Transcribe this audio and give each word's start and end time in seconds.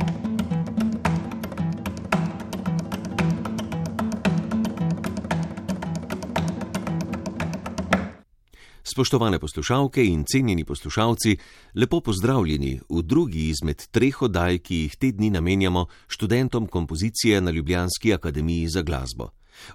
Spoštovane 8.82 9.38
poslušalke 9.38 10.04
in 10.04 10.24
cenjeni 10.24 10.64
poslušalci, 10.64 11.36
lepo 11.74 12.00
pozdravljeni 12.00 12.80
v 12.88 13.02
drugi 13.02 13.48
izmed 13.48 13.86
treh 13.90 14.22
oddaj, 14.22 14.58
ki 14.58 14.76
jih 14.76 14.96
te 14.96 15.12
dni 15.12 15.30
namenjamo 15.30 15.86
študentom 16.08 16.66
kompozicije 16.66 17.40
na 17.40 17.50
Ljubljanski 17.50 18.14
akademiji 18.14 18.68
za 18.68 18.82
glasbo. 18.82 19.30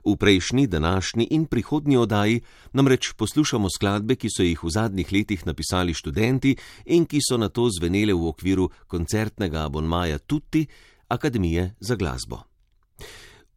V 0.05 0.15
prejšnji, 0.15 0.67
današnji 0.67 1.27
in 1.31 1.45
prihodnji 1.45 1.97
oddaji 1.97 2.41
namreč 2.73 3.13
poslušamo 3.17 3.69
skladbe, 3.69 4.15
ki 4.15 4.29
so 4.29 4.43
jih 4.43 4.63
v 4.63 4.69
zadnjih 4.69 5.11
letih 5.11 5.45
napisali 5.45 5.93
študenti 5.93 6.55
in 6.85 7.05
ki 7.05 7.19
so 7.21 7.37
na 7.37 7.49
to 7.49 7.69
zvenele 7.69 8.13
v 8.13 8.27
okviru 8.27 8.69
koncertnega 8.87 9.65
abonmaja 9.65 10.17
Tutti 10.17 10.65
Akademije 11.07 11.75
za 11.79 11.95
glasbo. 11.95 12.43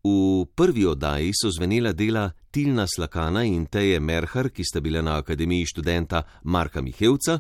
V 0.05 0.47
prvi 0.55 0.87
oddaji 0.87 1.33
so 1.35 1.51
zvenela 1.51 1.93
dela 1.93 2.31
Tilna 2.51 2.87
Slakana 2.87 3.45
in 3.45 3.67
Teje 3.67 4.01
Merhar, 4.01 4.51
ki 4.51 4.65
sta 4.65 4.81
bile 4.81 5.03
na 5.03 5.19
Akademiji 5.19 5.67
študenta 5.67 6.23
Marka 6.45 6.81
Mihevca, 6.83 7.39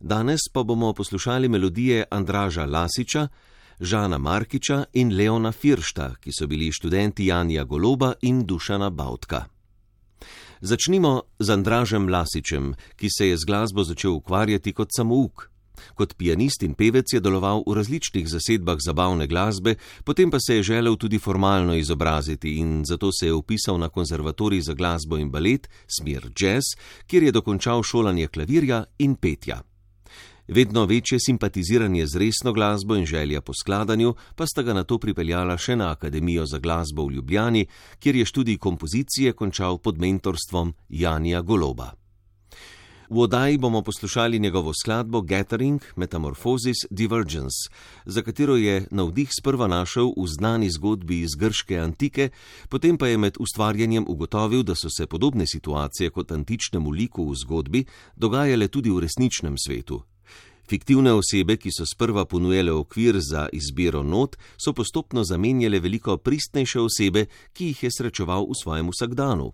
danes 0.00 0.46
pa 0.52 0.62
bomo 0.62 0.92
poslušali 0.92 1.48
melodije 1.48 2.04
Andraža 2.10 2.64
Lasiča, 2.66 3.28
Žana 3.80 4.18
Markiča 4.18 4.84
in 4.92 5.16
Leona 5.16 5.52
Firšta, 5.52 6.14
ki 6.20 6.32
so 6.32 6.46
bili 6.46 6.72
študenti 6.72 7.26
Janja 7.26 7.64
Goloba 7.64 8.12
in 8.22 8.46
Dušana 8.46 8.90
Bautka. 8.90 9.44
Začnimo 10.60 11.22
z 11.38 11.50
Andražem 11.50 12.08
Lasičem, 12.08 12.74
ki 12.96 13.08
se 13.10 13.28
je 13.28 13.36
z 13.36 13.44
glasbo 13.44 13.84
začel 13.84 14.18
ukvarjati 14.18 14.72
kot 14.72 14.90
samouk. 14.96 15.50
Kot 15.94 16.16
pianist 16.18 16.62
in 16.66 16.74
pevec 16.74 17.06
je 17.12 17.20
deloval 17.20 17.62
v 17.66 17.78
različnih 17.78 18.26
zasedbah 18.26 18.82
zabavne 18.82 19.26
glasbe, 19.30 19.76
potem 20.04 20.30
pa 20.30 20.40
se 20.42 20.56
je 20.58 20.62
želel 20.62 20.96
tudi 20.96 21.18
formalno 21.18 21.74
izobraziti 21.74 22.58
in 22.58 22.82
zato 22.84 23.12
se 23.12 23.26
je 23.26 23.32
upisal 23.32 23.78
na 23.78 23.88
konzervatorij 23.88 24.60
za 24.60 24.74
glasbo 24.74 25.18
in 25.18 25.30
balet, 25.30 25.70
smer 25.86 26.30
jazz, 26.34 26.74
kjer 27.06 27.22
je 27.22 27.32
dokončal 27.32 27.82
šolanje 27.82 28.26
klavirja 28.26 28.84
in 28.98 29.14
petja. 29.14 29.67
Vedno 30.48 30.84
večje 30.84 31.18
simpatiziranje 31.20 32.06
z 32.06 32.16
resno 32.16 32.52
glasbo 32.52 32.96
in 32.96 33.06
želja 33.06 33.40
po 33.40 33.52
skladanju 33.54 34.14
pa 34.36 34.46
sta 34.46 34.62
ga 34.62 34.72
na 34.72 34.84
to 34.84 34.98
pripeljala 34.98 35.58
še 35.58 35.76
na 35.76 35.90
Akademijo 35.90 36.46
za 36.46 36.58
glasbo 36.58 37.04
v 37.06 37.12
Ljubljani, 37.12 37.66
kjer 37.98 38.16
je 38.16 38.24
študij 38.24 38.56
kompozicije 38.56 39.32
končal 39.32 39.78
pod 39.78 39.98
mentorstvom 39.98 40.74
Janja 40.88 41.42
Goloba. 41.42 41.92
V 43.10 43.20
oddaji 43.20 43.58
bomo 43.58 43.82
poslušali 43.82 44.38
njegovo 44.38 44.72
skladbo 44.74 45.20
Gathering 45.20 45.80
Metamorphosis 45.96 46.76
Divergence, 46.90 47.68
za 48.04 48.22
katero 48.22 48.56
je 48.56 48.86
navdih 48.90 49.28
sprva 49.40 49.66
našel 49.66 50.12
v 50.16 50.26
znani 50.26 50.70
zgodbi 50.70 51.20
iz 51.20 51.36
grške 51.36 51.78
antike, 51.78 52.30
potem 52.68 52.98
pa 52.98 53.08
je 53.08 53.18
med 53.18 53.36
ustvarjanjem 53.40 54.04
ugotovil, 54.08 54.62
da 54.62 54.74
so 54.74 54.88
se 54.90 55.06
podobne 55.06 55.46
situacije 55.46 56.10
kot 56.10 56.32
antičnemu 56.32 56.90
liku 56.90 57.30
v 57.30 57.34
zgodbi 57.34 57.84
dogajale 58.16 58.68
tudi 58.68 58.90
v 58.90 59.00
resničnem 59.00 59.56
svetu. 59.58 60.02
Fiktivne 60.68 61.12
osebe, 61.16 61.56
ki 61.56 61.70
so 61.72 61.86
sprva 61.88 62.26
ponujale 62.28 62.72
okvir 62.72 63.16
za 63.20 63.46
izbiro 63.52 64.02
not, 64.02 64.36
so 64.60 64.72
postopno 64.72 65.24
zamenjale 65.24 65.80
veliko 65.80 66.16
pristnejše 66.16 66.80
osebe, 66.80 67.24
ki 67.52 67.70
jih 67.72 67.82
je 67.82 67.90
srečeval 67.98 68.44
v 68.50 68.58
svojem 68.62 68.92
vsakdanu. 68.92 69.52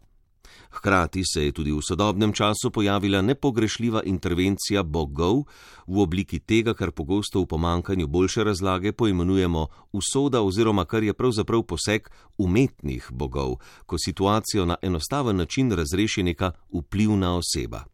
Hkrati 0.71 1.23
se 1.25 1.45
je 1.45 1.53
tudi 1.53 1.73
v 1.73 1.79
sodobnem 1.89 2.33
času 2.33 2.71
pojavila 2.71 3.23
nepogrešljiva 3.23 4.03
intervencija 4.05 4.83
bogov 4.83 5.45
v 5.87 6.01
obliki 6.03 6.41
tega, 6.41 6.75
kar 6.75 6.91
pogosto 6.91 7.41
v 7.41 7.47
pomankanju 7.47 8.07
boljše 8.07 8.45
razlage 8.45 8.93
poimenujemo 8.93 9.67
usoda 9.93 10.43
oziroma 10.43 10.85
kar 10.85 11.03
je 11.03 11.15
pravzaprav 11.15 11.63
poseg 11.63 12.11
umetnih 12.39 13.09
bogov, 13.13 13.57
ko 13.87 13.99
situacijo 13.99 14.67
na 14.67 14.77
enostaven 14.83 15.37
način 15.37 15.73
razreši 15.73 16.23
neka 16.23 16.53
vplivna 16.73 17.37
oseba. 17.37 17.94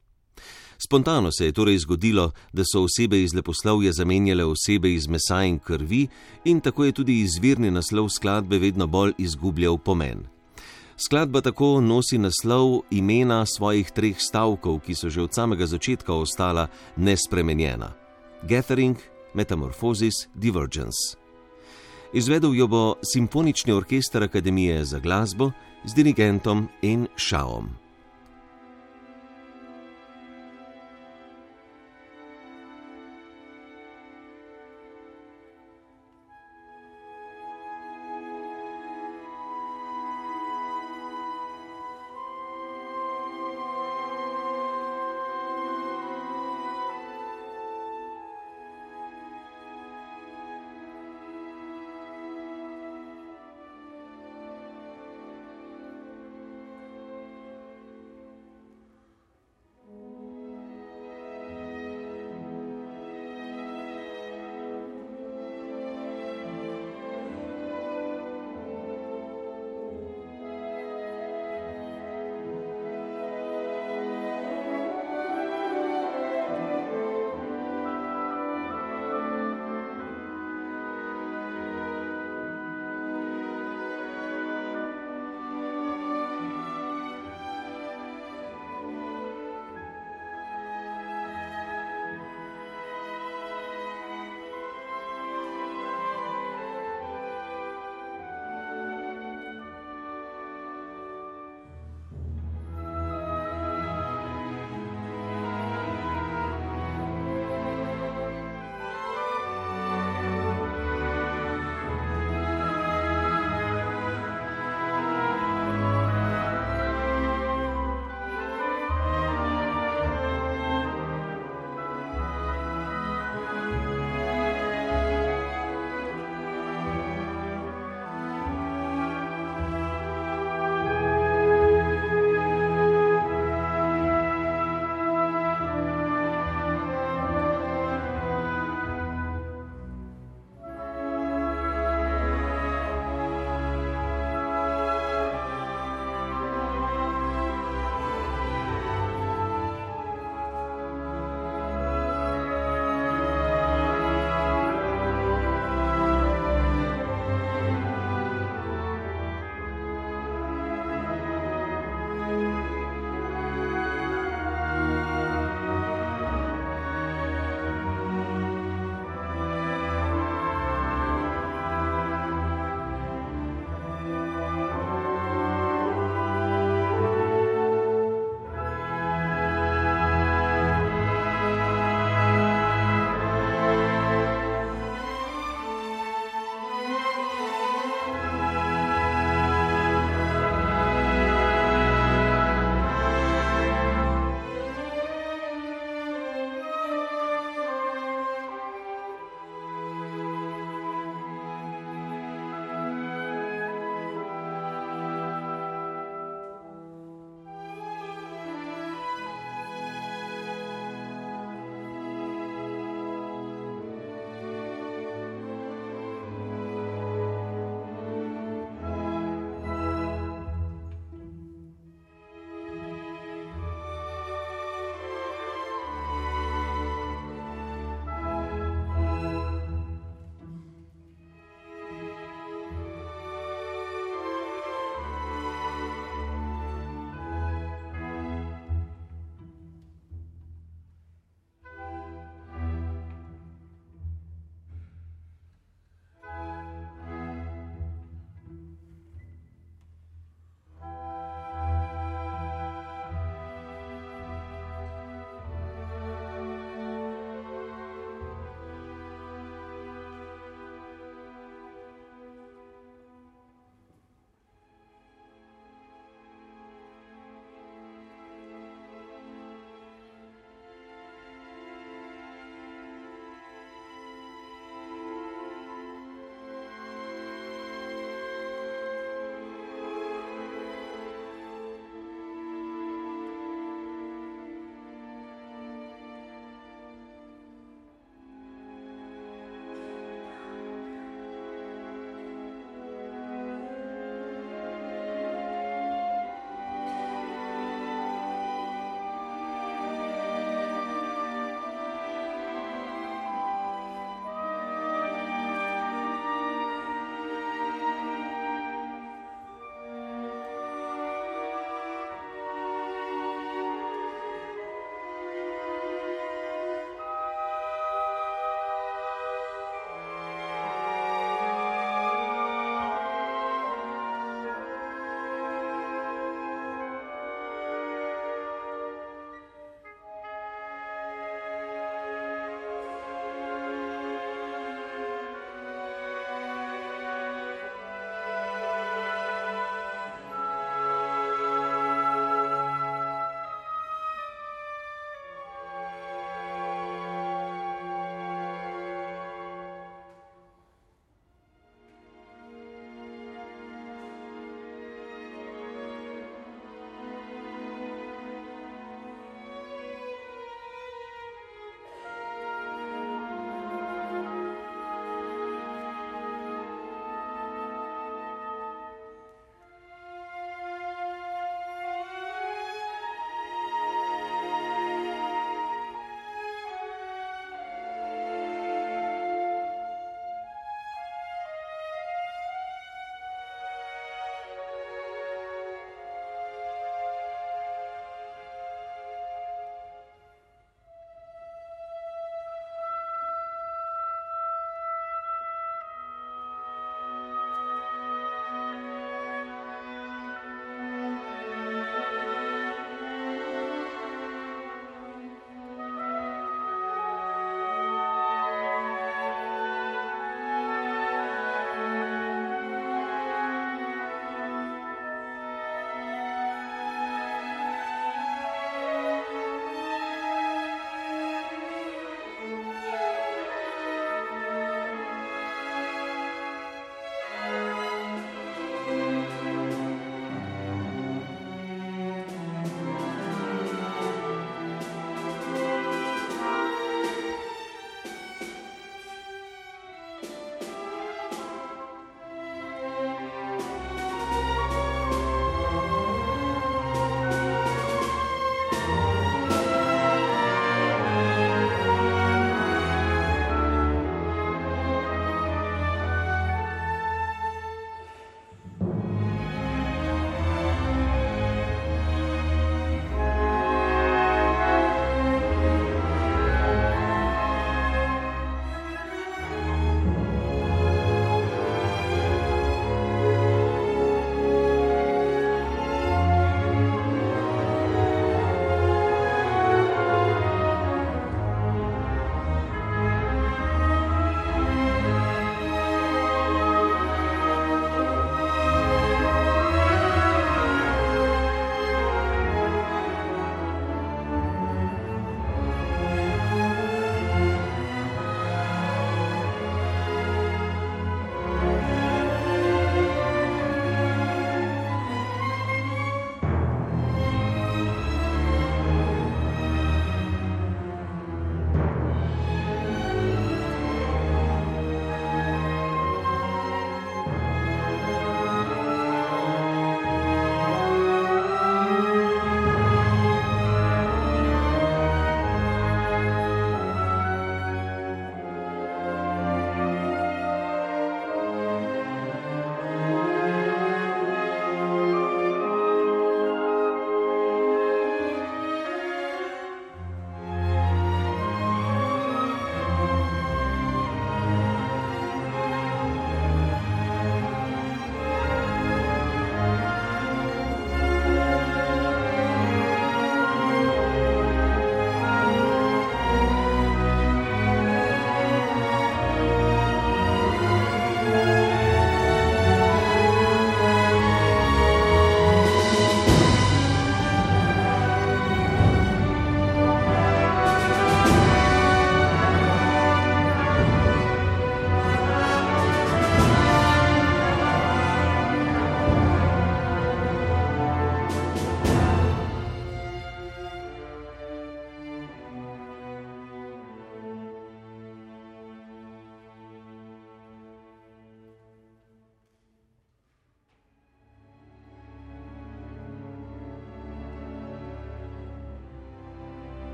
Spontano 0.87 1.33
se 1.33 1.45
je 1.45 1.53
torej 1.53 1.79
zgodilo, 1.79 2.31
da 2.53 2.63
so 2.65 2.83
osebe 2.83 3.23
iz 3.23 3.35
leposlovja 3.35 3.93
zamenjale 3.93 4.45
osebe 4.45 4.93
iz 4.95 5.09
mesa 5.09 5.43
in 5.45 5.59
krvi, 5.59 6.09
in 6.45 6.61
tako 6.61 6.85
je 6.85 6.93
tudi 6.93 7.21
izvirni 7.21 7.71
naslov 7.71 8.09
skladbe 8.09 8.59
vedno 8.59 8.87
bolj 8.87 9.13
izgubljal 9.19 9.79
pomen. 9.79 10.25
Skladba 10.97 11.41
tako 11.41 11.81
nosi 11.81 12.19
naslov 12.19 12.83
imena 12.91 13.47
svojih 13.47 13.91
treh 13.91 14.17
stavkov, 14.19 14.81
ki 14.81 14.95
so 14.95 15.09
že 15.09 15.23
od 15.23 15.35
samega 15.35 15.67
začetka 15.67 16.15
ostala 16.15 16.69
nespremenjena: 16.97 17.93
Gathering, 18.43 18.97
Metamorphosis, 19.35 20.29
Divergence. 20.35 21.17
Izvedel 22.13 22.55
jo 22.55 22.67
bo 22.67 22.95
Simfonični 23.13 23.73
orkester 23.73 24.23
Akademije 24.23 24.85
za 24.85 24.99
glasbo 24.99 25.53
z 25.85 25.95
dirigentom 25.95 26.69
N. 26.83 27.07
Šaom. 27.17 27.90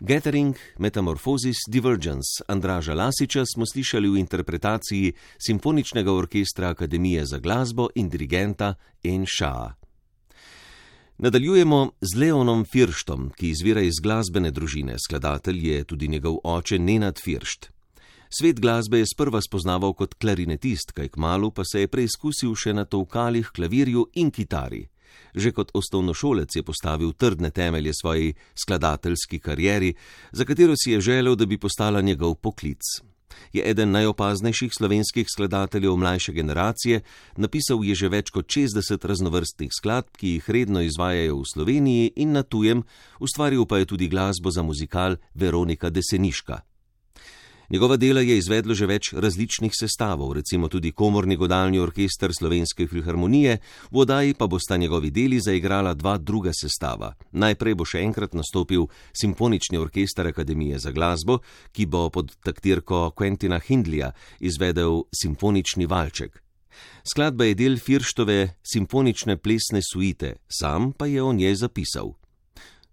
Gathering 0.00 0.56
Metamorphosis 0.78 1.56
Divergence 1.68 2.44
Andraža 2.48 2.94
Lasiča 2.94 3.44
smo 3.46 3.64
slišali 3.66 4.08
v 4.08 4.18
interpretaciji 4.18 5.12
Simfoničnega 5.46 6.12
orkestra 6.12 6.68
Akademije 6.68 7.26
za 7.26 7.38
glasbo 7.38 7.88
in 7.94 8.08
dirigenta 8.08 8.74
En 9.02 9.24
Šaa. 9.26 9.74
Nadaljujemo 11.18 11.90
z 12.00 12.18
Leonom 12.18 12.64
Firštom, 12.64 13.30
ki 13.36 13.48
izvira 13.48 13.80
iz 13.80 13.94
glasbene 14.02 14.50
družine, 14.50 14.98
skladatelj 14.98 15.68
je 15.68 15.84
tudi 15.84 16.08
njegov 16.08 16.36
oče 16.44 16.78
Nenad 16.78 17.20
Firšt. 17.24 17.70
Svet 18.28 18.60
glasbe 18.60 18.98
je 18.98 19.06
sprva 19.06 19.40
spoznaval 19.40 19.94
kot 19.94 20.14
klarinetist, 20.14 20.92
kaj 20.92 21.08
kmalu 21.08 21.50
pa 21.50 21.64
se 21.64 21.80
je 21.80 21.88
preizkusil 21.88 22.52
še 22.54 22.74
na 22.74 22.84
tovkalih, 22.84 23.48
klavirju 23.48 24.10
in 24.14 24.30
kitari. 24.30 24.88
Že 25.34 25.52
kot 25.52 25.70
osnovnošolec 25.74 26.56
je 26.56 26.62
postavil 26.62 27.12
trdne 27.12 27.50
temelje 27.50 27.92
svoji 27.94 28.34
skladateljski 28.54 29.38
karieri, 29.38 29.94
za 30.32 30.44
katero 30.44 30.74
si 30.76 30.90
je 30.90 31.00
želel, 31.00 31.36
da 31.36 31.46
bi 31.46 31.58
postala 31.58 32.00
njegov 32.00 32.34
poklic. 32.34 32.82
Je 33.52 33.70
eden 33.70 33.90
najopaznejših 33.90 34.72
slovenskih 34.72 35.26
skladateljev 35.28 35.96
mlajše 35.96 36.32
generacije, 36.32 37.00
napisal 37.36 37.84
je 37.84 37.94
že 37.94 38.08
več 38.08 38.30
kot 38.30 38.46
60 38.46 39.06
raznovrstnih 39.06 39.72
skladb, 39.72 40.16
ki 40.16 40.36
jih 40.36 40.50
redno 40.50 40.80
izvajajo 40.80 41.40
v 41.40 41.50
Sloveniji 41.52 42.12
in 42.16 42.32
na 42.32 42.42
tujem, 42.42 42.84
ustvaril 43.20 43.66
pa 43.66 43.78
je 43.78 43.86
tudi 43.92 44.08
glasbo 44.08 44.50
za 44.50 44.62
muzikal 44.62 45.16
Veronika 45.34 45.90
Deseniška. 45.90 46.75
Njegova 47.70 47.96
dela 47.96 48.20
je 48.20 48.38
izvedlo 48.38 48.74
že 48.74 48.86
več 48.86 49.12
različnih 49.12 49.72
sestavov, 49.74 50.32
recimo 50.32 50.68
tudi 50.68 50.92
komorni 50.92 51.36
godalni 51.36 51.78
orkester 51.78 52.34
Slovenske 52.34 52.86
filharmonije, 52.86 53.58
v 53.90 53.98
oddaji 53.98 54.34
pa 54.34 54.46
bosta 54.46 54.76
njegovi 54.76 55.10
deli 55.10 55.40
zaigrala 55.40 55.94
dva 55.94 56.18
druga 56.18 56.52
sestava. 56.54 57.14
Najprej 57.32 57.74
bo 57.74 57.84
še 57.84 58.04
enkrat 58.06 58.34
nastopil 58.34 58.86
Simfonični 59.12 59.78
orkester 59.78 60.26
Akademije 60.26 60.78
za 60.78 60.92
glasbo, 60.92 61.40
ki 61.72 61.86
bo 61.86 62.08
pod 62.10 62.36
taktirko 62.44 63.10
Quentina 63.18 63.58
Hindlija 63.58 64.12
izvedel 64.40 65.02
Simfonični 65.10 65.86
valček. 65.86 66.42
Skladba 67.02 67.44
je 67.44 67.54
del 67.54 67.78
Firštove 67.78 68.58
simfonične 68.62 69.36
plesne 69.36 69.80
suite, 69.82 70.36
sam 70.48 70.92
pa 70.92 71.06
je 71.06 71.22
o 71.22 71.32
njej 71.32 71.54
zapisal. 71.54 72.12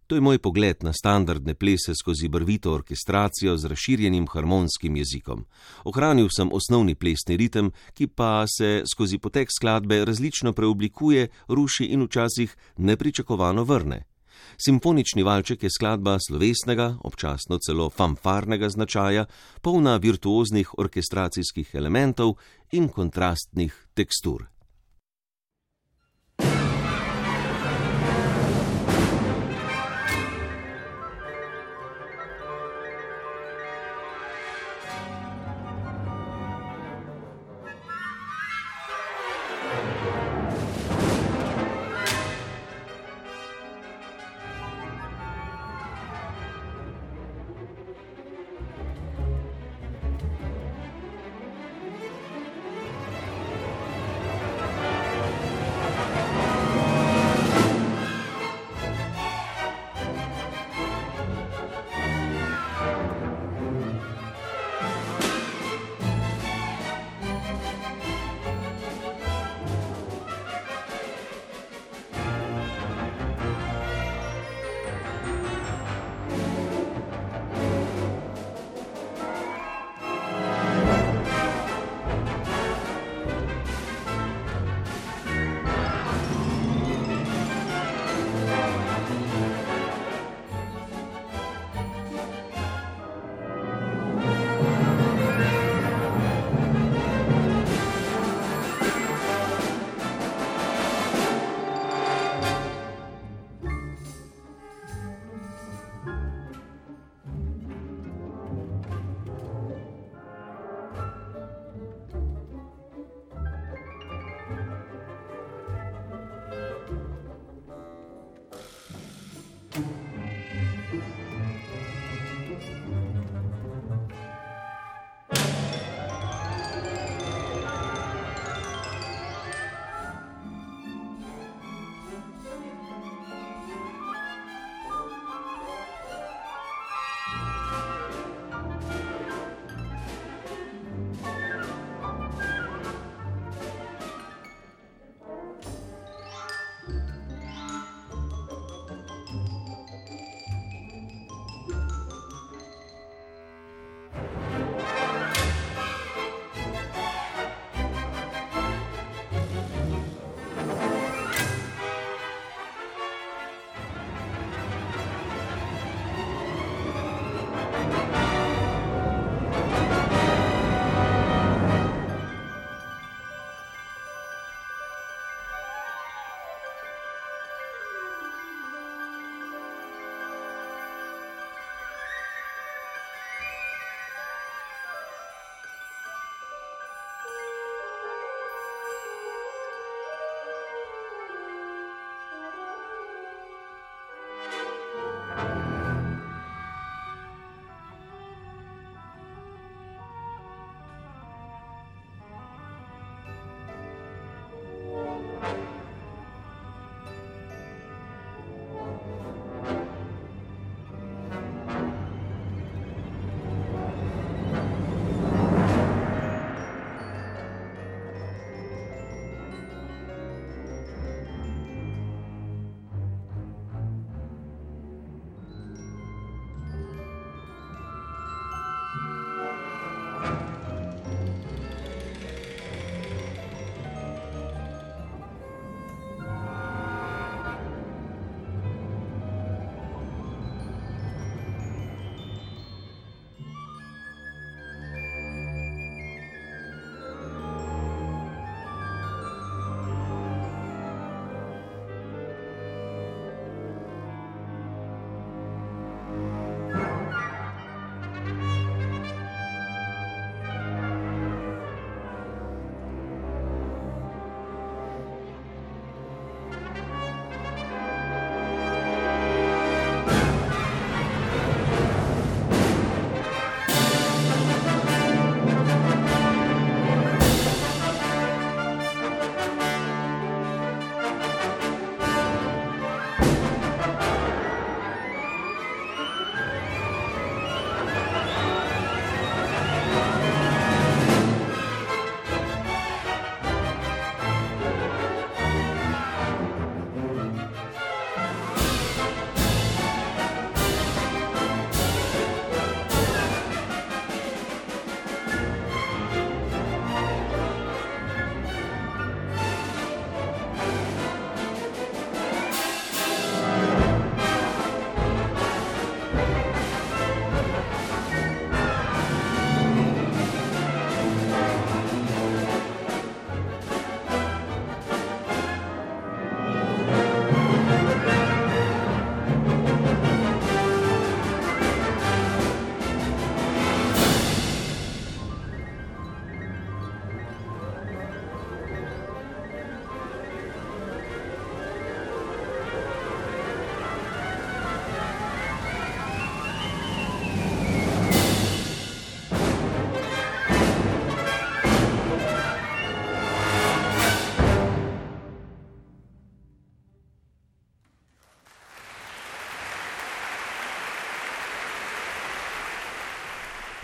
To 0.08 0.16
je 0.16 0.22
moj 0.22 0.40
pogled 0.40 0.84
na 0.84 0.94
standardne 0.94 1.54
plese 1.54 1.96
skozi 1.96 2.28
brvito 2.28 2.74
orkestracijo 2.74 3.58
z 3.58 3.66
razširjenim 3.66 4.28
harmonskim 4.28 4.96
jezikom. 4.96 5.46
Ohranil 5.84 6.28
sem 6.30 6.50
osnovni 6.52 6.96
plesni 6.96 7.38
ritem, 7.38 7.72
ki 7.94 8.08
pa 8.08 8.44
se 8.48 8.84
skozi 8.94 9.18
potek 9.18 9.50
skladbe 9.52 10.06
različno 10.06 10.54
preoblikuje, 10.54 11.28
ruši 11.48 11.86
in 11.86 12.04
včasih 12.04 12.56
nepričakovano 12.78 13.64
vrne. 13.64 14.04
Simfonični 14.66 15.24
valček 15.24 15.64
je 15.64 15.70
skladba 15.70 16.18
slovesnega, 16.28 16.98
občasno 17.04 17.58
celo 17.58 17.90
fanfarnega 17.90 18.70
značaja, 18.70 19.26
polna 19.62 19.98
virtuoznih 19.98 20.78
orkestracijskih 20.78 21.76
elementov 21.76 22.36
in 22.72 22.90
kontrastnih 22.90 23.88
tekstur. 23.94 24.53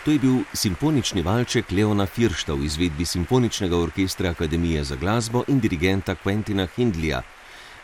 To 0.10 0.14
je 0.14 0.20
bil 0.20 0.40
simfonični 0.58 1.22
valček 1.22 1.70
Leona 1.72 2.08
Firšta 2.10 2.56
v 2.58 2.66
izvedbi 2.66 3.06
Simfoničnega 3.06 3.78
orkestra 3.78 4.32
Akademije 4.34 4.84
za 4.84 4.96
glasbo 4.96 5.44
in 5.48 5.60
dirigenta 5.60 6.16
Quentina 6.24 6.66
Hindlija. 6.76 7.22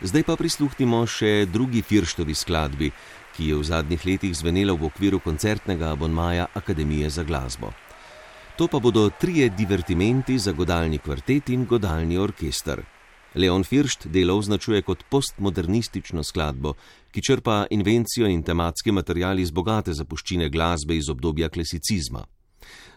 Zdaj 0.01 0.23
pa 0.25 0.33
prisluhnimo 0.35 1.03
še 1.05 1.45
drugi 1.45 1.83
Firštovi 1.85 2.33
skladbi, 2.33 2.89
ki 3.35 3.51
je 3.51 3.59
v 3.59 3.67
zadnjih 3.69 4.07
letih 4.09 4.33
zvenela 4.33 4.73
v 4.73 4.89
okviru 4.89 5.19
koncertnega 5.21 5.91
abonmaja 5.93 6.47
Akademije 6.53 7.13
za 7.13 7.23
glasbo. 7.23 7.69
To 8.57 8.67
pa 8.67 8.81
bodo 8.81 9.11
trije 9.13 9.51
divertimenti 9.53 10.39
za 10.39 10.51
godalni 10.51 10.97
kvartet 10.97 11.53
in 11.53 11.69
godalni 11.69 12.17
orkester. 12.17 12.81
Leon 13.35 13.63
First 13.63 14.07
delo 14.07 14.37
označuje 14.37 14.81
kot 14.81 15.03
postmodernistično 15.09 16.23
skladbo, 16.23 16.73
ki 17.11 17.21
črpa 17.21 17.65
invencijo 17.69 18.27
in 18.27 18.43
tematski 18.43 18.91
material 18.91 19.39
iz 19.39 19.51
bogate 19.51 19.93
zapuščine 19.93 20.49
glasbe 20.49 20.95
iz 20.95 21.09
obdobja 21.09 21.49
klasicizma. 21.49 22.25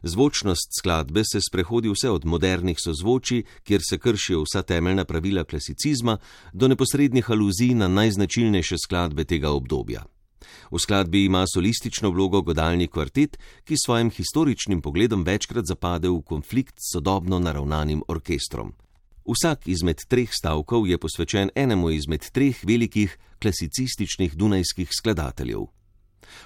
Zvočnost 0.03 0.79
skladbe 0.79 1.23
se 1.25 1.41
sprehodi 1.41 1.91
vse 1.91 2.11
od 2.11 2.25
modernih 2.25 2.79
sozvočij, 2.85 3.43
kjer 3.63 3.81
se 3.91 3.99
kršijo 3.99 4.45
vsa 4.47 4.63
temeljna 4.63 5.05
pravila 5.05 5.45
klasicizma, 5.45 6.19
do 6.53 6.69
neposrednih 6.69 7.31
aluzij 7.31 7.75
na 7.75 7.89
najznačilnejše 7.89 8.79
skladbe 8.79 9.25
tega 9.25 9.51
obdobja. 9.51 10.05
V 10.71 10.79
skladbi 10.79 11.25
ima 11.25 11.45
solistično 11.55 12.11
vlogo 12.11 12.43
godalni 12.43 12.87
kvartet, 12.87 13.39
ki 13.65 13.75
s 13.75 13.87
svojim 13.87 14.11
historičnim 14.11 14.83
pogledom 14.83 15.25
večkrat 15.25 15.65
zapade 15.67 16.09
v 16.09 16.23
konflikt 16.23 16.77
s 16.79 16.93
sodobno 16.93 17.39
naravnanim 17.39 18.03
orkestrom. 18.09 18.73
Vsak 19.29 19.69
izmed 19.69 20.01
treh 20.09 20.31
stavkov 20.33 20.89
je 20.89 20.97
posvečen 20.99 21.51
enemu 21.55 21.91
izmed 21.91 22.25
treh 22.33 22.57
velikih 22.65 23.13
klasicističnih 23.43 24.33
dunajskih 24.33 24.89
skladateljev. 24.89 25.67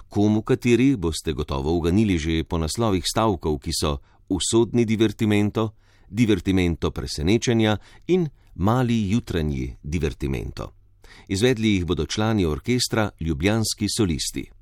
Komu 0.08 0.42
kateri 0.42 0.96
boste 0.96 1.32
gotovo 1.32 1.76
uganili 1.78 2.18
že 2.18 2.42
po 2.44 2.58
naslovih 2.58 3.04
stavkov, 3.06 3.58
ki 3.62 3.70
so 3.70 3.98
usodni 4.28 4.84
divertimento, 4.84 5.74
divertimento 6.08 6.90
presenečenja 6.90 7.76
in 8.06 8.26
mali 8.54 9.10
jutranji 9.10 9.76
divertimento. 9.82 10.72
Izvedli 11.28 11.74
jih 11.74 11.84
bodo 11.86 12.06
člani 12.06 12.44
orkestra 12.44 13.10
Ljubljanski 13.20 13.86
solisti. 13.96 14.61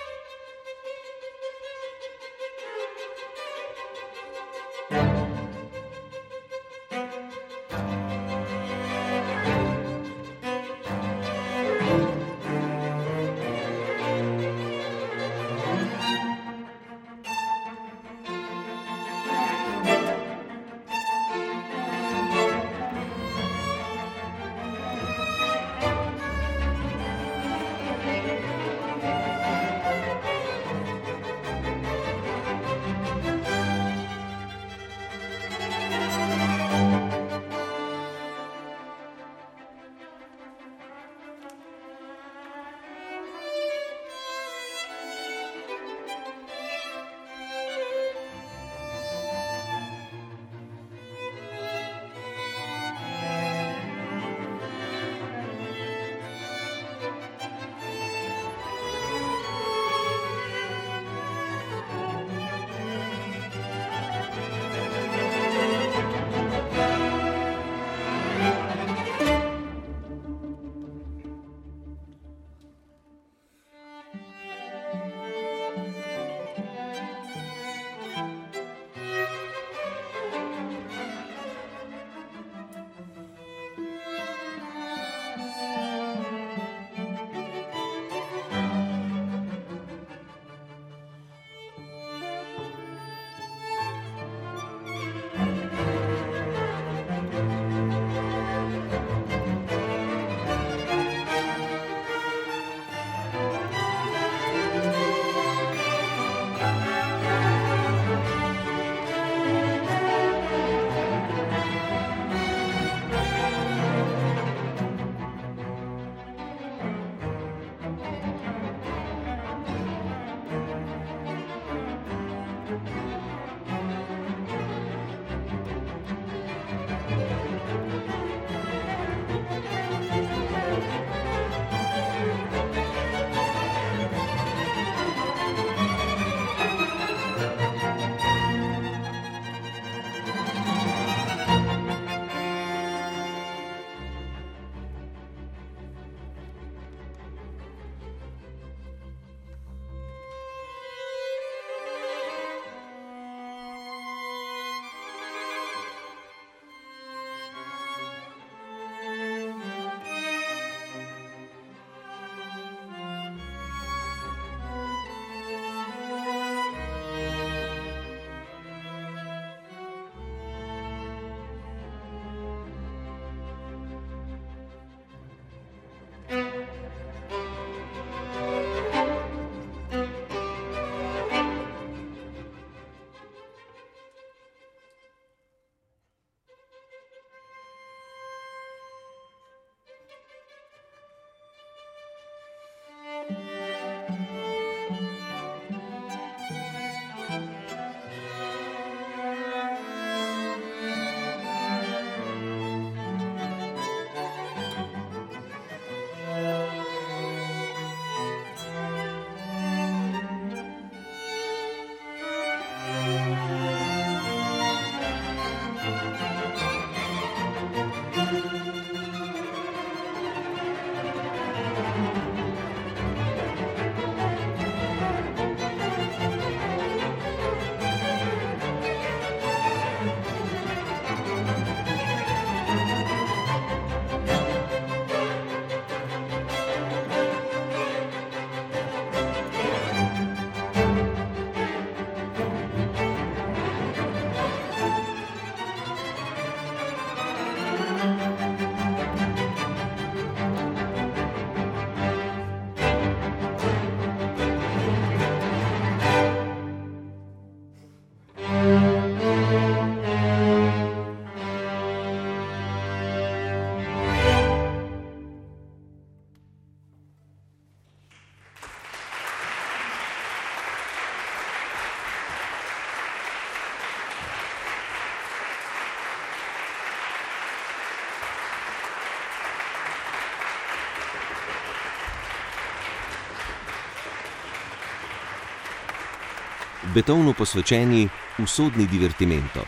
Beethovnu 286.93 287.31
posvečeni 287.33 288.09
usodni 288.43 288.83
divertimento, 288.87 289.63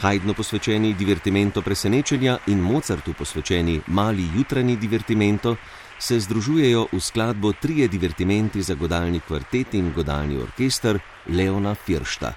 Haydnu 0.00 0.32
posvečeni 0.34 0.94
divertimento 0.94 1.60
presenečenja 1.62 2.38
in 2.46 2.62
Mozartu 2.64 3.12
posvečeni 3.12 3.80
mali 3.86 4.24
jutranji 4.36 4.76
divertimento 4.76 5.56
se 5.98 6.20
združujejo 6.20 6.86
v 6.92 7.00
skladbo 7.00 7.52
trije 7.52 7.88
divertimenti 7.88 8.62
za 8.62 8.74
godalni 8.74 9.20
kvartet 9.20 9.74
in 9.74 9.92
godalni 9.92 10.38
orkester 10.40 10.98
Leona 11.28 11.74
Firšta. 11.74 12.32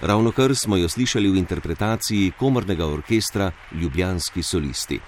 Ravno 0.00 0.32
kar 0.32 0.56
smo 0.56 0.76
jo 0.76 0.88
slišali 0.88 1.28
v 1.28 1.36
interpretaciji 1.36 2.32
komornega 2.38 2.86
orkestra 2.86 3.50
Ljubljanski 3.72 4.42
solisti. 4.42 5.00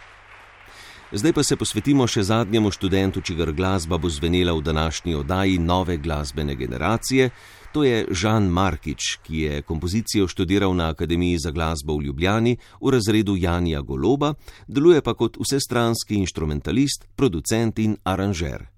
Zdaj 1.13 1.33
pa 1.33 1.43
se 1.43 1.57
posvetimo 1.57 2.07
še 2.07 2.23
zadnjemu 2.23 2.71
študentu, 2.71 3.21
čigar 3.21 3.53
glasba 3.53 3.99
bo 3.99 4.09
zvenela 4.09 4.53
v 4.53 4.61
današnji 4.61 5.15
oddaji 5.15 5.59
nove 5.59 5.97
glasbene 5.97 6.55
generacije. 6.55 7.31
To 7.73 7.89
je 7.89 8.05
Žan 8.11 8.53
Markič, 8.53 9.25
ki 9.25 9.39
je 9.39 9.63
kompozicijo 9.65 10.29
študiral 10.29 10.77
na 10.77 10.93
Akademiji 10.93 11.39
za 11.39 11.51
glasbo 11.51 11.97
v 11.97 12.05
Ljubljani 12.05 12.57
v 12.81 12.91
razredu 12.93 13.33
Janja 13.37 13.81
Goloba, 13.81 14.35
deluje 14.69 15.01
pa 15.01 15.15
kot 15.17 15.41
vsestranski 15.41 16.21
instrumentalist, 16.21 17.09
producent 17.17 17.79
in 17.79 17.97
aranžer. 18.05 18.69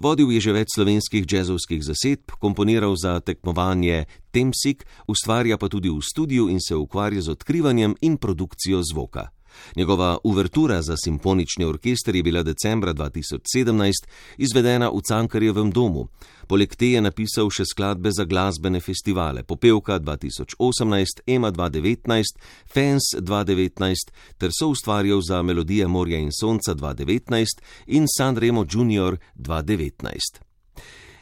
Vodil 0.00 0.32
je 0.32 0.40
že 0.40 0.56
več 0.56 0.72
slovenskih 0.72 1.28
jazzovskih 1.28 1.84
zasedb, 1.84 2.32
komponiral 2.40 2.96
za 2.96 3.20
tekmovanje 3.20 4.08
Temsik, 4.32 4.86
ustvarja 5.04 5.60
pa 5.60 5.68
tudi 5.68 5.92
v 5.92 6.00
studiu 6.00 6.48
in 6.48 6.56
se 6.56 6.72
ukvarja 6.72 7.20
z 7.20 7.36
odkrivanjem 7.36 8.00
in 8.00 8.16
produkcijo 8.16 8.80
zvoka. 8.80 9.28
Njegova 9.76 10.18
uvertura 10.24 10.82
za 10.82 10.96
simfonični 10.96 11.64
orkester 11.64 12.16
je 12.16 12.22
bila 12.22 12.42
decembra 12.42 12.94
2017 12.94 14.06
izvedena 14.36 14.90
v 14.90 15.00
Cankarjevem 15.08 15.70
domu. 15.70 16.08
Poleg 16.46 16.74
te 16.76 16.90
je 16.92 17.00
napisal 17.00 17.50
še 17.50 17.64
skladbe 17.64 18.10
za 18.12 18.24
glasbene 18.24 18.80
festivale 18.80 19.42
Popevka 19.42 19.98
2018, 20.00 21.22
EMA 21.26 21.50
2019, 21.50 22.38
Fans 22.74 23.14
2019 23.18 24.12
ter 24.38 24.50
so 24.52 24.68
ustvarjal 24.68 25.20
za 25.20 25.42
Melodije 25.42 25.86
Morja 25.88 26.18
in 26.18 26.32
Sonca 26.32 26.74
2019 26.74 27.62
in 27.86 28.06
San 28.16 28.36
Remo 28.36 28.66
Junior 28.68 29.18
2019. 29.36 30.42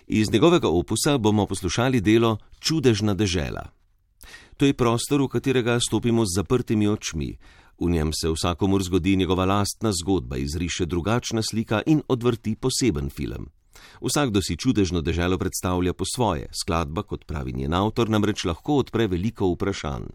Iz 0.06 0.32
njegovega 0.32 0.68
opusa 0.68 1.18
bomo 1.18 1.46
poslušali 1.46 2.00
delo 2.00 2.38
Čudežna 2.60 3.14
dežela. 3.14 3.70
To 4.56 4.66
je 4.66 4.74
prostor, 4.74 5.22
v 5.22 5.28
katerega 5.28 5.78
stopimo 5.80 6.26
z 6.26 6.36
zaprtimi 6.36 6.88
očmi. 6.88 7.38
V 7.80 7.90
njem 7.90 8.12
se 8.12 8.28
vsakomur 8.28 8.82
zgodi 8.82 9.16
njegova 9.16 9.44
lastna 9.44 9.92
zgodba, 9.92 10.36
izriše 10.36 10.86
drugačna 10.86 11.42
slika 11.42 11.82
in 11.86 12.02
odvrti 12.08 12.54
poseben 12.56 13.10
film. 13.10 13.48
Vsakdo 14.00 14.42
si 14.42 14.56
čudežno 14.56 15.00
deželo 15.00 15.38
predstavlja 15.38 15.92
po 15.92 16.04
svoje, 16.04 16.48
skladba, 16.62 17.02
kot 17.02 17.24
pravi 17.24 17.52
njen 17.52 17.74
avtor, 17.74 18.10
namreč 18.10 18.44
lahko 18.44 18.76
odpre 18.82 19.06
veliko 19.06 19.48
vprašanj. 19.52 20.06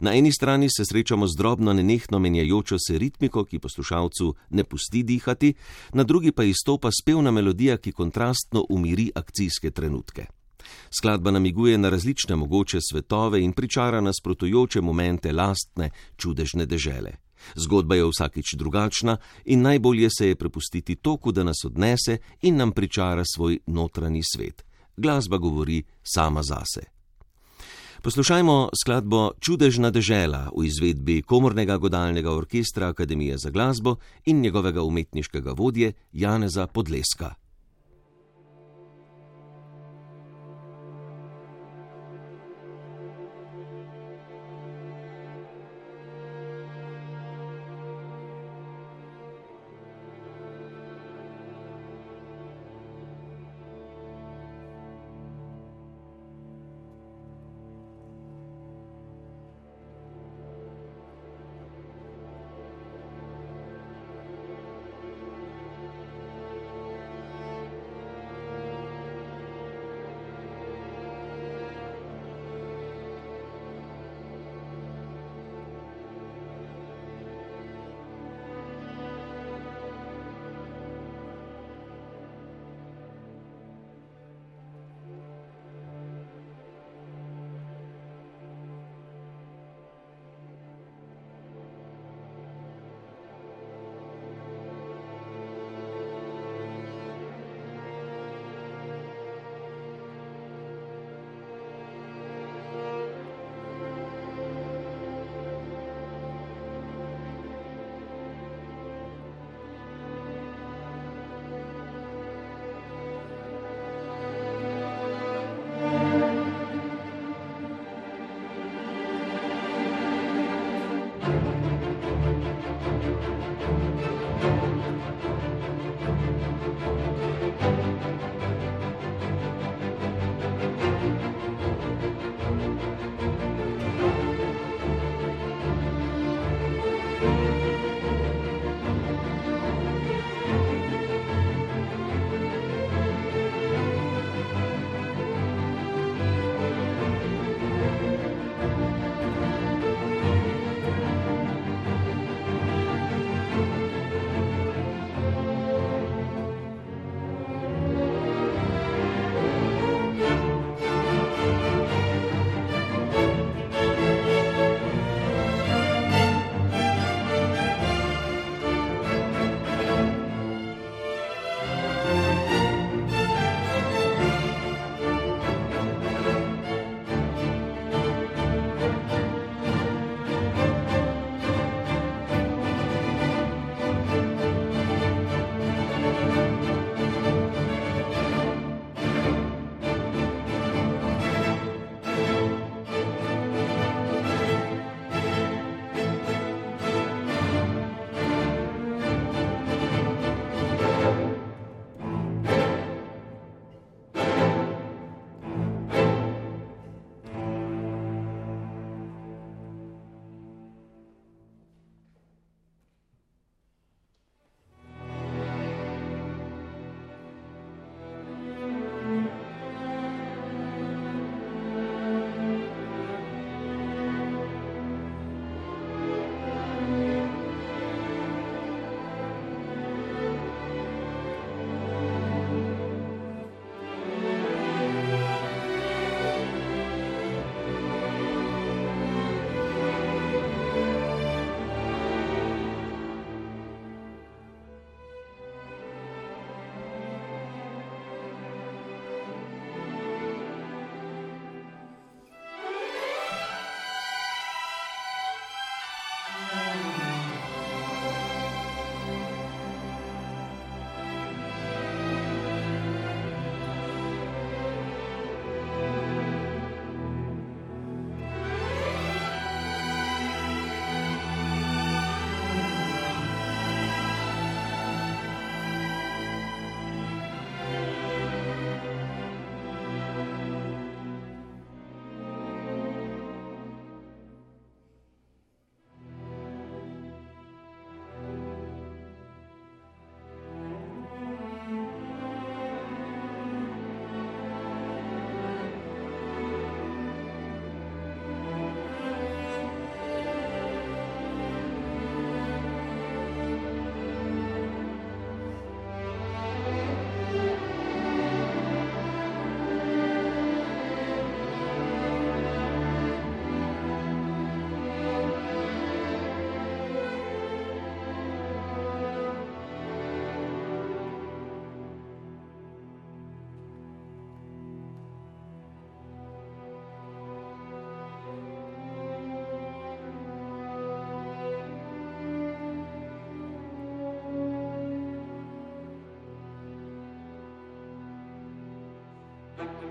Na 0.00 0.14
eni 0.14 0.32
strani 0.32 0.68
se 0.70 0.84
srečamo 0.84 1.26
z 1.26 1.36
drobno 1.36 1.72
nenehno 1.72 2.18
menjajočo 2.18 2.78
se 2.78 2.98
ritmiko, 2.98 3.44
ki 3.44 3.58
poslušalcu 3.58 4.34
ne 4.50 4.64
pusti 4.64 5.02
dihati, 5.02 5.54
na 5.92 6.04
drugi 6.04 6.32
pa 6.32 6.44
izstopa 6.44 6.90
spevna 7.02 7.30
melodija, 7.30 7.76
ki 7.76 7.92
kontrastno 7.92 8.66
umiri 8.68 9.10
akcijske 9.14 9.70
trenutke. 9.70 10.37
Skladba 10.90 11.30
namiguje 11.30 11.78
na 11.78 11.88
različne 11.88 12.36
mogoče 12.36 12.78
svetove 12.90 13.42
in 13.42 13.52
pričara 13.52 14.00
nasprotujoče 14.00 14.80
momente 14.80 15.32
lastne 15.32 15.90
čudežne 16.16 16.66
dežele. 16.66 17.12
Zgodba 17.54 17.94
je 17.94 18.04
vsakič 18.04 18.54
drugačna 18.54 19.16
in 19.44 19.62
najbolje 19.62 20.08
se 20.18 20.28
je 20.28 20.36
prepustiti 20.36 20.96
toku, 20.96 21.32
da 21.32 21.44
nas 21.44 21.64
odnese 21.64 22.18
in 22.42 22.56
nam 22.56 22.72
pričara 22.72 23.24
svoj 23.24 23.58
notranji 23.66 24.22
svet. 24.34 24.64
Glasba 24.96 25.38
govori 25.38 25.82
sama 26.02 26.42
zase. 26.42 26.98
Poslušajmo 28.02 28.68
skladbo 28.82 29.32
Čudežna 29.40 29.90
dežela 29.90 30.50
v 30.56 30.64
izvedbi 30.66 31.22
Komornega 31.22 31.76
godalnega 31.76 32.30
orkestra 32.30 32.88
Akademije 32.88 33.38
za 33.38 33.50
glasbo 33.50 33.96
in 34.24 34.40
njegovega 34.40 34.82
umetniškega 34.82 35.52
vodje 35.52 35.92
Janeza 36.12 36.66
Podleska. 36.66 37.34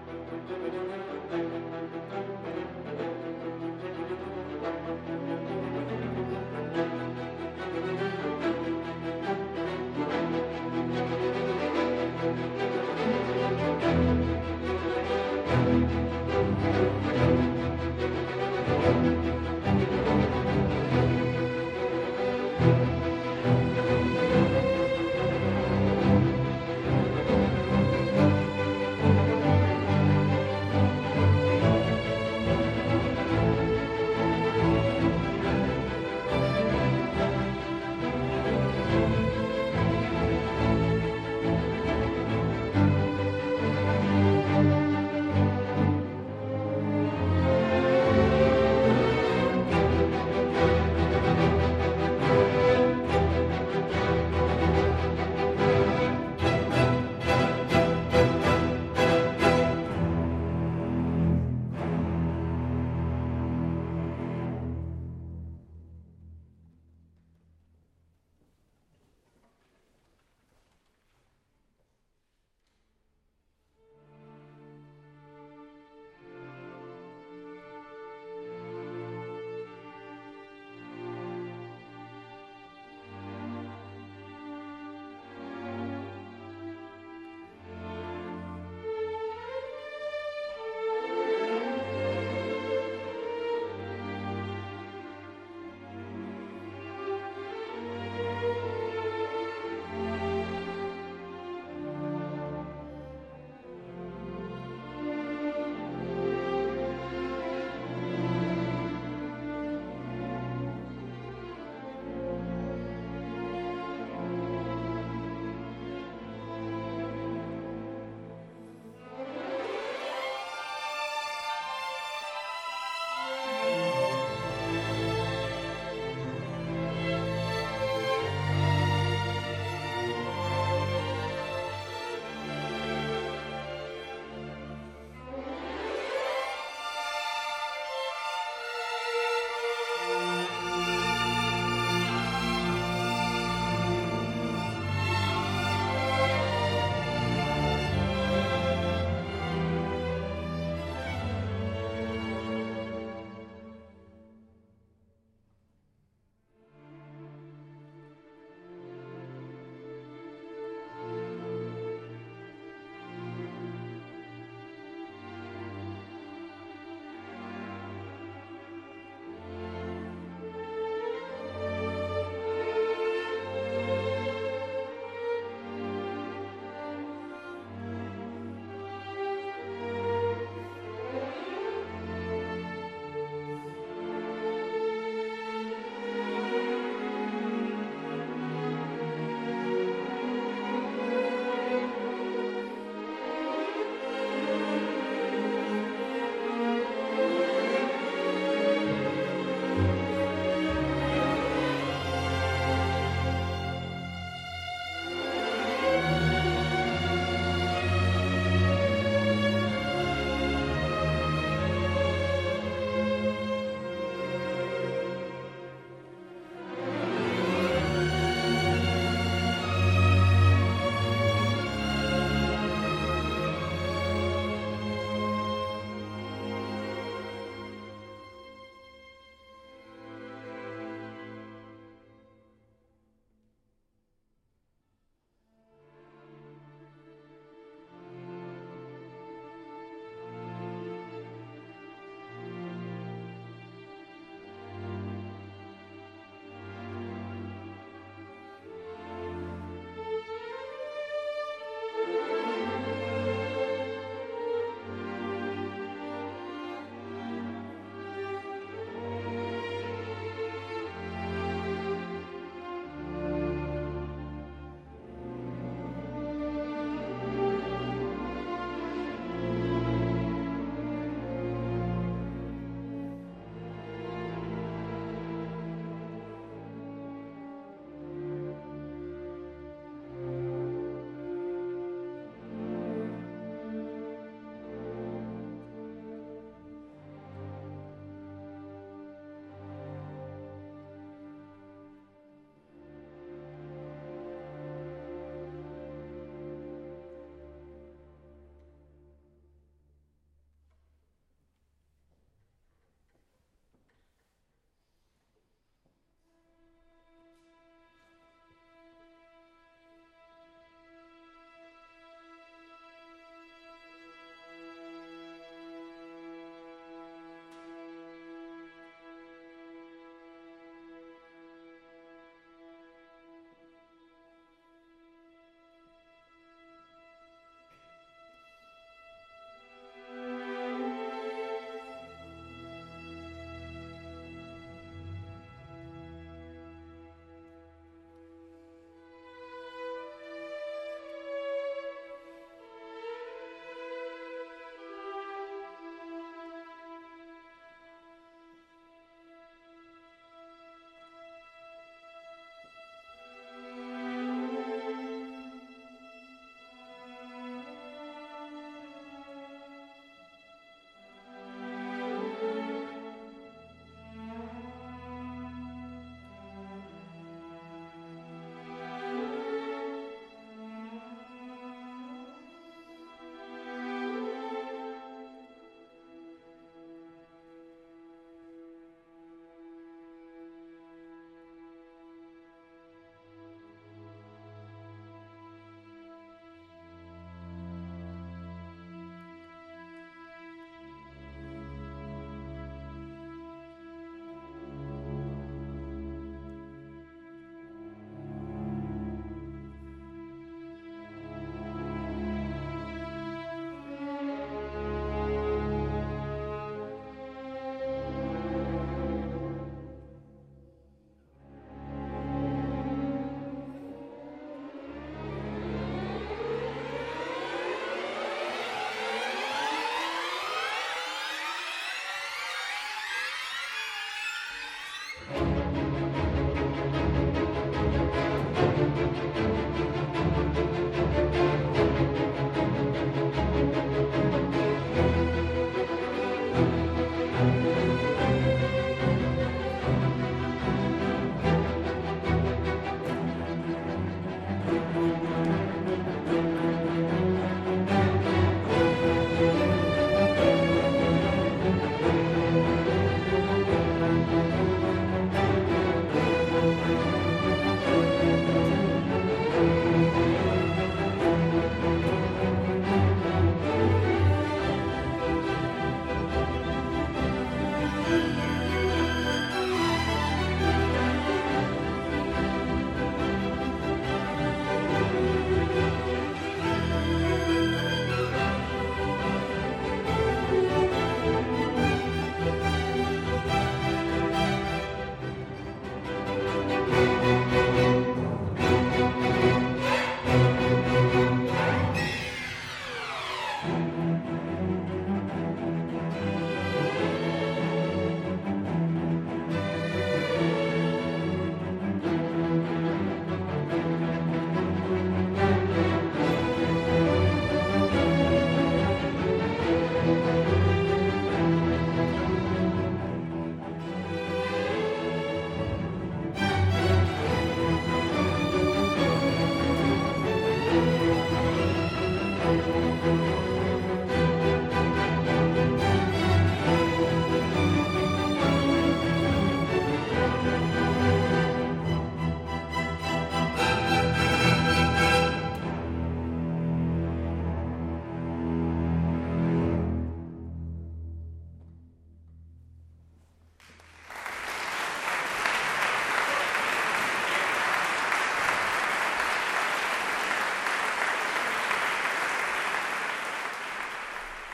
Thank 0.07 0.21
you. 3.01 3.16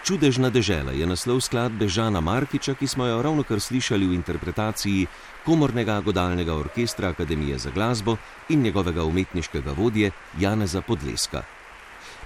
Čudežna 0.04 0.50
dežela 0.52 0.92
je 0.92 1.08
naslov 1.08 1.40
skladbe 1.40 1.88
Žana 1.88 2.20
Markiča, 2.20 2.74
ki 2.76 2.88
smo 2.88 3.06
jo 3.08 3.22
ravno 3.24 3.44
kar 3.48 3.60
slišali 3.64 4.04
v 4.04 4.14
interpretaciji 4.20 5.08
Komornega 5.46 6.02
godalnega 6.04 6.52
orkestra 6.56 7.10
Akademije 7.16 7.58
za 7.58 7.72
glasbo 7.72 8.18
in 8.50 8.62
njegovega 8.62 9.04
umetniškega 9.04 9.72
vodje 9.72 10.12
Janeza 10.40 10.82
Podleska. 10.82 11.44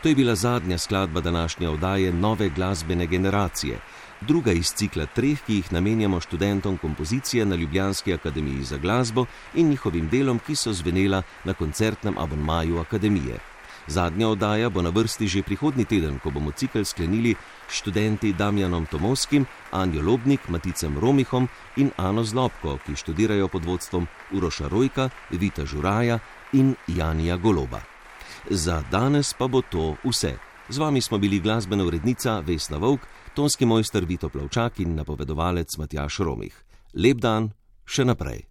To 0.02 0.10
je 0.10 0.16
bila 0.16 0.36
zadnja 0.36 0.78
skladba 0.78 1.22
današnje 1.22 1.70
oddaje 1.70 2.14
Nove 2.14 2.50
glasbene 2.50 3.06
generacije, 3.06 3.78
druga 4.22 4.52
iz 4.52 4.74
cikla 4.74 5.06
treh, 5.06 5.38
ki 5.46 5.56
jih 5.56 5.74
namenjamo 5.74 6.20
študentom 6.20 6.78
kompozicije 6.78 7.46
na 7.46 7.56
Ljubljanski 7.56 8.14
akademiji 8.14 8.64
za 8.64 8.78
glasbo 8.78 9.26
in 9.54 9.70
njihovim 9.70 10.10
delom, 10.10 10.40
ki 10.40 10.56
so 10.56 10.74
zvenela 10.74 11.22
na 11.44 11.54
koncertnem 11.54 12.18
abonmaju 12.18 12.80
akademije. 12.80 13.38
Zadnja 13.88 14.28
oddaja 14.28 14.70
bo 14.70 14.82
na 14.82 14.90
vrsti 14.90 15.28
že 15.28 15.44
prihodnji 15.44 15.86
teden, 15.86 16.20
ko 16.20 16.32
bomo 16.32 16.52
cikl 16.52 16.84
sklenili 16.84 17.36
s 17.68 17.80
študenti 17.80 18.34
Damjanom 18.34 18.86
Tomovskim, 18.86 19.46
Anjo 19.72 20.02
Lobnik, 20.02 20.50
Maticem 20.50 21.00
Romihom 21.00 21.48
in 21.78 21.92
Ano 21.98 22.24
Zlobko, 22.24 22.78
ki 22.86 22.96
študirajo 22.96 23.48
pod 23.48 23.66
vodstvom 23.66 24.08
Uroša 24.32 24.68
Rojka, 24.68 25.10
Vita 25.32 25.66
Žuraja 25.66 26.20
in 26.54 26.76
Janija 26.88 27.38
Goloba. 27.38 27.80
Za 28.50 28.84
danes 28.92 29.34
pa 29.34 29.48
bo 29.48 29.62
to 29.62 29.96
vse. 30.04 30.36
Z 30.70 30.78
vami 30.78 31.02
smo 31.02 31.18
bili 31.18 31.40
glasbena 31.40 31.84
urednica 31.84 32.40
Vesna 32.40 32.78
Vovk, 32.78 33.08
tonski 33.34 33.66
mojster 33.66 34.06
Vito 34.06 34.30
Plavčak 34.30 34.80
in 34.80 34.96
napovedovalec 34.96 35.78
Matjaš 35.78 36.20
Romih. 36.20 36.56
Lep 36.94 37.24
dan, 37.24 37.52
še 37.86 38.04
naprej. 38.04 38.47